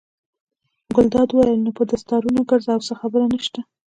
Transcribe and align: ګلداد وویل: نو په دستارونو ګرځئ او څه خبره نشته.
ګلداد 0.95 1.29
وویل: 1.31 1.59
نو 1.65 1.71
په 1.77 1.83
دستارونو 1.91 2.41
ګرځئ 2.49 2.71
او 2.73 2.81
څه 2.87 2.93
خبره 3.01 3.25
نشته. 3.33 3.59